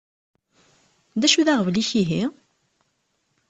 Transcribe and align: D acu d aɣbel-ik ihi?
D 1.19 1.21
acu 1.27 1.41
d 1.47 1.47
aɣbel-ik 1.53 1.91
ihi? 2.01 2.23